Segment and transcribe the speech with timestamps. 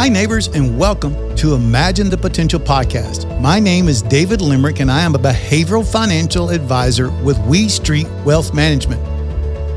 [0.00, 3.38] Hi, neighbors, and welcome to Imagine the Potential podcast.
[3.38, 8.54] My name is David Limerick, and I am a behavioral financial advisor with WeStreet Wealth
[8.54, 8.98] Management.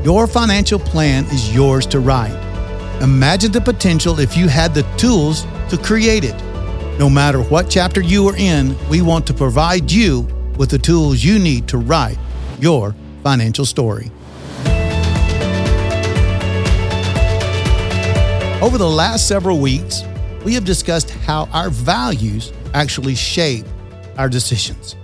[0.02, 2.32] Your financial plan is yours to write.
[3.02, 6.42] Imagine the potential if you had the tools to create it.
[6.98, 10.20] No matter what chapter you are in, we want to provide you
[10.56, 12.16] with the tools you need to write
[12.60, 14.10] your financial story.
[18.62, 20.02] Over the last several weeks,
[20.44, 23.64] we have discussed how our values actually shape
[24.18, 24.94] our decisions,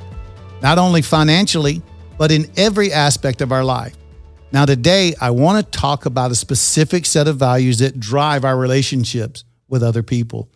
[0.62, 1.82] not only financially,
[2.18, 3.96] but in every aspect of our life.
[4.52, 8.56] Now, today, I want to talk about a specific set of values that drive our
[8.56, 10.50] relationships with other people.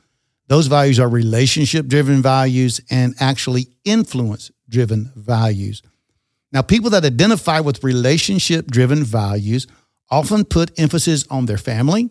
[0.48, 5.80] Those values are relationship driven values and actually influence driven values.
[6.52, 9.66] Now, people that identify with relationship driven values
[10.10, 12.10] often put emphasis on their family,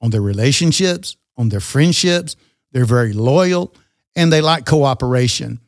[0.00, 2.36] on their relationships, on their friendships.
[2.72, 3.74] They're very loyal
[4.14, 5.58] and they like cooperation.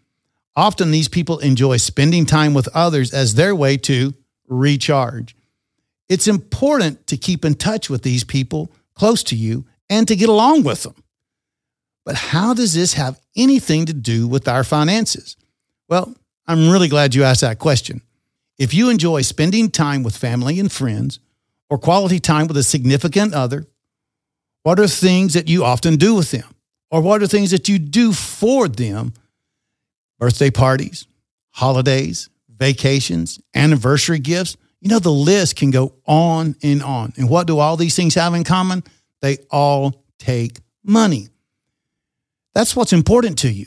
[0.55, 4.13] Often these people enjoy spending time with others as their way to
[4.47, 5.35] recharge.
[6.09, 10.29] It's important to keep in touch with these people close to you and to get
[10.29, 10.95] along with them.
[12.05, 15.37] But how does this have anything to do with our finances?
[15.89, 16.15] Well,
[16.47, 18.03] I'm really glad you asked that question.
[18.59, 21.19] If you enjoy spending time with family and friends
[21.71, 23.67] or quality time with a significant other,
[24.63, 26.49] what are things that you often do with them?
[26.91, 29.15] Or what are things that you do for them?
[30.19, 31.07] Birthday parties,
[31.51, 34.57] holidays, vacations, anniversary gifts.
[34.81, 37.13] You know, the list can go on and on.
[37.17, 38.85] And what do all these things have in common?
[39.21, 41.29] They all take money.
[42.55, 43.67] That's what's important to you.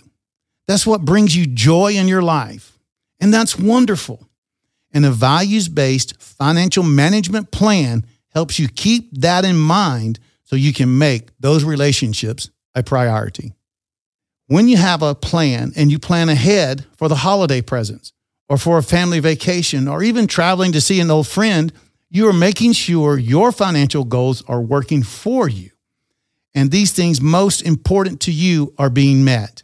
[0.68, 2.78] That's what brings you joy in your life.
[3.20, 4.28] And that's wonderful.
[4.94, 10.74] And a values based financial management plan helps you keep that in mind so you
[10.74, 13.54] can make those relationships a priority.
[14.48, 18.14] When you have a plan and you plan ahead for the holiday presents
[18.48, 21.74] or for a family vacation or even traveling to see an old friend,
[22.12, 25.72] you are making sure your financial goals are working for you.
[26.54, 29.64] And these things most important to you are being met.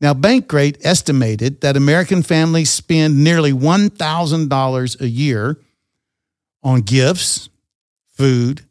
[0.00, 5.58] Now, Bankrate estimated that American families spend nearly $1,000 a year
[6.62, 7.50] on gifts,
[8.16, 8.62] food,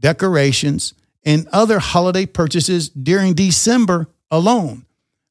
[0.00, 0.94] decorations,
[1.24, 4.86] and other holiday purchases during December alone.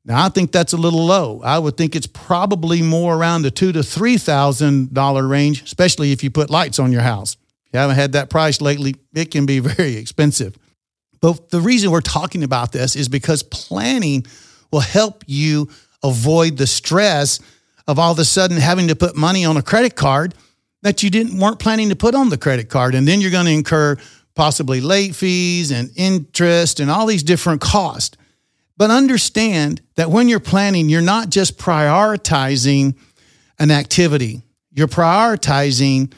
[0.06, 1.42] Now, I think that's a little low.
[1.44, 6.12] I would think it's probably more around the two to three thousand dollar range, especially
[6.12, 7.36] if you put lights on your house.
[7.66, 10.58] If you haven't had that price lately, it can be very expensive.
[11.20, 14.26] But the reason we're talking about this is because planning
[14.72, 15.70] will help you
[16.04, 17.40] avoid the stress
[17.88, 20.36] of all of a sudden having to put money on a credit card
[20.84, 23.46] that you didn't weren't planning to put on the credit card and then you're going
[23.46, 23.98] to incur
[24.38, 28.16] possibly late fees and interest and all these different costs.
[28.78, 32.96] But understand that when you're planning, you're not just prioritizing
[33.60, 36.14] an activity, you're prioritizing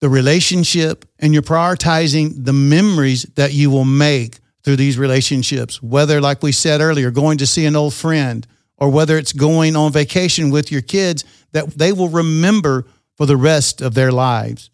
[0.00, 5.82] the relationship and you're prioritizing the memories that you will make through these relationships.
[5.82, 8.46] Whether, like we said earlier, going to see an old friend
[8.78, 13.36] or whether it's going on vacation with your kids that they will remember for the
[13.36, 14.70] rest of their lives.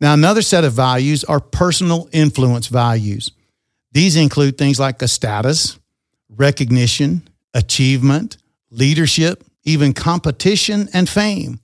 [0.00, 3.32] Now, another set of values are personal influence values.
[3.92, 5.78] These include things like a status,
[6.28, 8.36] recognition, achievement,
[8.70, 11.60] leadership, even competition and fame.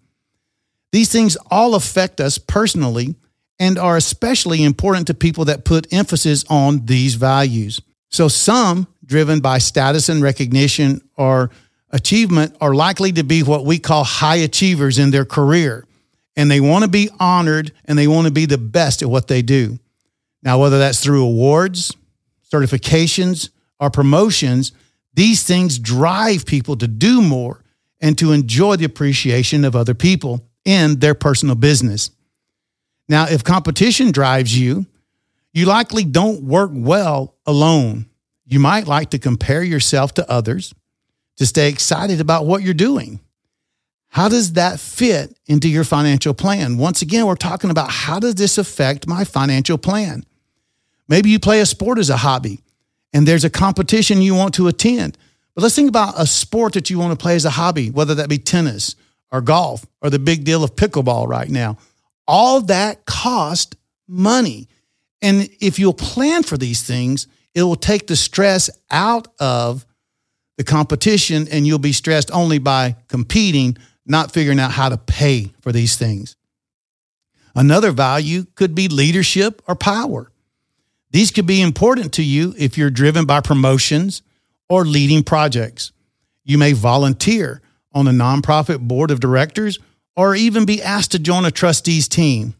[0.90, 3.14] These things all affect us personally
[3.58, 7.80] and are especially important to people that put emphasis on these values.
[8.10, 11.50] So, some driven by status and recognition or
[11.90, 15.84] achievement are likely to be what we call high achievers in their career
[16.36, 19.28] and they want to be honored and they want to be the best at what
[19.28, 19.78] they do.
[20.42, 21.96] Now, whether that's through awards,
[22.52, 23.50] certifications,
[23.80, 24.72] or promotions,
[25.14, 27.62] these things drive people to do more
[28.00, 32.10] and to enjoy the appreciation of other people in their personal business.
[33.08, 34.86] Now, if competition drives you,
[35.52, 38.06] you likely don't work well alone.
[38.46, 40.74] You might like to compare yourself to others
[41.36, 43.20] to stay excited about what you're doing.
[44.14, 46.78] How does that fit into your financial plan?
[46.78, 50.24] Once again, we're talking about how does this affect my financial plan?
[51.08, 52.60] Maybe you play a sport as a hobby
[53.12, 55.18] and there's a competition you want to attend.
[55.56, 58.14] But let's think about a sport that you want to play as a hobby, whether
[58.14, 58.94] that be tennis
[59.32, 61.76] or golf or the big deal of pickleball right now.
[62.28, 63.74] All that cost
[64.06, 64.68] money.
[65.22, 69.84] And if you'll plan for these things, it will take the stress out of
[70.56, 75.52] the competition and you'll be stressed only by competing not figuring out how to pay
[75.60, 76.36] for these things.
[77.54, 80.30] Another value could be leadership or power.
[81.10, 84.22] These could be important to you if you're driven by promotions
[84.68, 85.92] or leading projects.
[86.42, 87.62] You may volunteer
[87.92, 89.78] on a nonprofit board of directors
[90.16, 92.54] or even be asked to join a trustees team.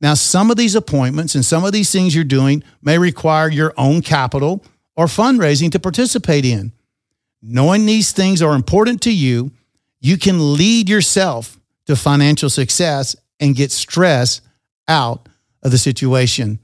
[0.00, 3.72] Now, some of these appointments and some of these things you're doing may require your
[3.76, 4.64] own capital
[4.96, 6.72] or fundraising to participate in.
[7.40, 9.52] Knowing these things are important to you,
[10.02, 14.40] you can lead yourself to financial success and get stress
[14.88, 15.28] out
[15.62, 16.58] of the situation.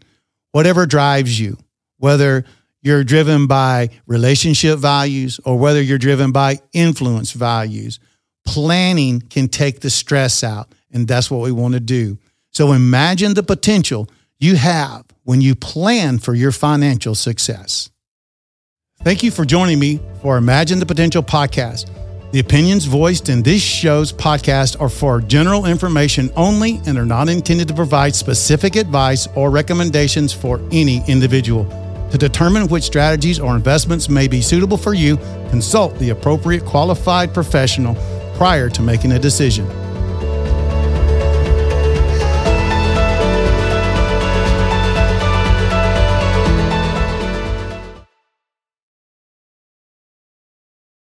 [0.51, 1.57] Whatever drives you,
[1.99, 2.45] whether
[2.83, 8.01] you're driven by relationship values or whether you're driven by influence values,
[8.45, 10.73] planning can take the stress out.
[10.93, 12.19] And that's what we want to do.
[12.51, 14.09] So imagine the potential
[14.41, 17.91] you have when you plan for your financial success.
[19.05, 21.89] Thank you for joining me for Imagine the Potential podcast.
[22.31, 27.31] The opinions voiced in this show's podcast are for general information only and are not
[27.31, 31.65] intended to provide specific advice or recommendations for any individual.
[32.11, 35.17] To determine which strategies or investments may be suitable for you,
[35.49, 37.95] consult the appropriate qualified professional
[38.37, 39.67] prior to making a decision.